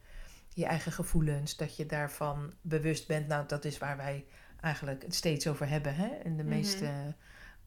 [0.49, 1.57] je eigen gevoelens.
[1.57, 3.27] Dat je daarvan bewust bent.
[3.29, 4.27] Nou, dat is waar wij
[4.61, 5.95] eigenlijk het steeds over hebben.
[5.95, 6.07] Hè?
[6.25, 6.53] In de Mhm.
[6.55, 7.15] meeste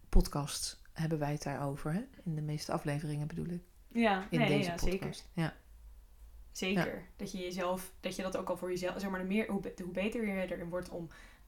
[0.09, 1.93] podcasts hebben wij het daarover.
[1.93, 2.01] Hè?
[2.23, 3.61] In de meeste afleveringen bedoel ik.
[3.87, 4.91] Ja, In nee, deze ja, podcast.
[4.91, 5.15] zeker.
[5.33, 5.53] Ja.
[6.51, 7.05] Zeker.
[7.15, 9.61] Dat je jezelf, dat je dat ook al voor jezelf, zeg maar, de meer, hoe,
[9.83, 11.07] hoe beter je erin wordt om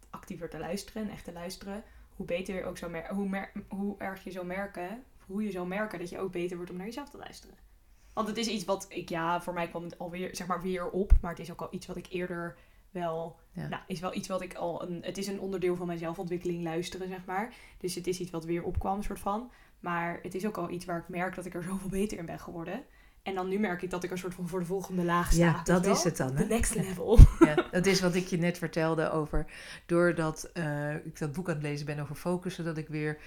[0.10, 1.84] actiever te luisteren en echt te luisteren,
[2.16, 5.52] hoe beter je ook zou mer- hoe, mer- hoe erg je zou merken, hoe je
[5.52, 7.56] zou merken dat je ook beter wordt om naar jezelf te luisteren.
[8.14, 10.90] Want het is iets wat ik, ja, voor mij kwam het alweer, zeg maar, weer
[10.90, 12.58] op, maar het is ook al iets wat ik eerder
[12.92, 13.68] wel, Ja.
[13.68, 16.64] nou, is wel iets wat ik al, een, het is een onderdeel van mijn zelfontwikkeling
[16.64, 17.54] luisteren, zeg maar.
[17.78, 19.52] Dus het is iets wat weer opkwam, soort van.
[19.80, 22.26] Maar het is ook al iets waar ik merk dat ik er zoveel beter in
[22.26, 22.84] ben geworden.
[23.24, 25.44] En dan nu merk ik dat ik een soort van voor de volgende laag sta.
[25.44, 26.36] Ja, dat is het dan.
[26.36, 26.48] The Hè?
[26.48, 27.20] next level.
[27.40, 29.46] Ja, dat is wat ik je net vertelde over.
[29.86, 33.18] Doordat eh, ik dat boek aan het lezen ben over focussen, dat ik weer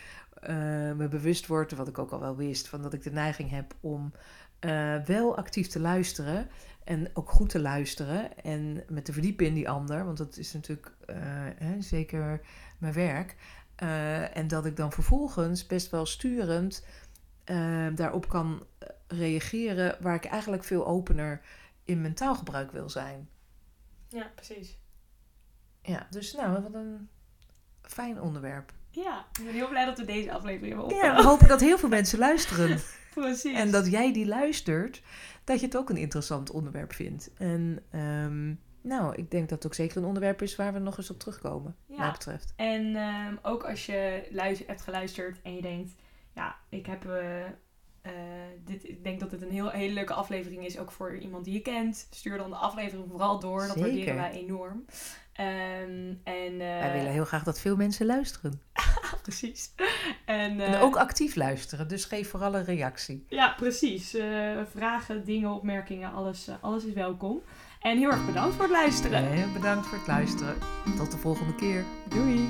[0.41, 0.57] eh,
[0.93, 3.75] me bewust word, wat ik ook al wel wist, van dat ik de neiging heb
[3.81, 4.13] om
[4.59, 6.49] eh, wel actief te luisteren.
[6.85, 8.43] En ook goed te luisteren.
[8.45, 10.05] En met te verdiepen in die ander.
[10.05, 10.93] Want dat is natuurlijk
[11.59, 12.41] hè, zeker
[12.79, 13.37] mijn werk.
[14.33, 16.85] En dat ik dan vervolgens best wel sturend
[17.45, 19.97] eh, daarop kan eh, reageren.
[20.01, 21.41] Waar ik eigenlijk veel opener
[21.85, 23.29] in mijn taalgebruik wil zijn.
[24.09, 24.79] Ja, precies.
[25.83, 27.09] Ja, dus nou, wat een
[27.83, 28.73] fijn onderwerp.
[28.91, 31.23] Ja, ik ben heel blij dat we deze aflevering hebben Ja, opgenomen.
[31.23, 32.79] we hopen dat heel veel mensen luisteren.
[33.15, 33.57] precies.
[33.59, 35.03] En dat jij die luistert,
[35.45, 37.31] dat je het ook een interessant onderwerp vindt.
[37.37, 40.97] En ehm, nou, ik denk dat het ook zeker een onderwerp is waar we nog
[40.99, 42.13] eens op terugkomen, wat mij Ja.
[42.13, 42.53] betreft.
[42.57, 45.93] En ehm, ook als je luister, hebt geluisterd en je denkt,
[46.35, 47.07] ja, ik heb.
[47.11, 47.45] eh,
[48.03, 48.13] eh,
[48.65, 51.55] dit, ik denk dat dit een heel, hele leuke aflevering is, ook voor iemand die
[51.55, 52.07] je kent.
[52.11, 53.61] Stuur dan de aflevering vooral door.
[53.61, 53.83] Dat Zeker.
[53.83, 54.85] waarderen wij enorm.
[55.33, 58.61] Ehm, en, eh, Wij willen heel graag dat veel mensen luisteren.
[59.23, 59.75] Precies.
[60.25, 63.25] En, En ook actief luisteren, dus geef vooral een reactie.
[63.29, 64.17] Ja, precies.
[64.75, 67.43] Vragen, dingen, opmerkingen, alles, alles is welkom.
[67.81, 69.25] En heel erg bedankt voor het luisteren.
[69.25, 70.55] Heel bedankt voor het luisteren.
[70.97, 71.85] Tot de volgende keer.
[72.09, 72.49] Doei!